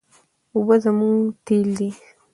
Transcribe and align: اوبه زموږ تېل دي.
اوبه 0.55 0.75
زموږ 0.83 1.17
تېل 1.45 1.69
دي. 1.79 1.89